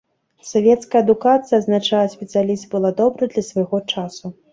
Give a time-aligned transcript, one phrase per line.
[0.51, 4.33] Савецкая адукацыя, адзначае спецыяліст, была добрай для свайго часу.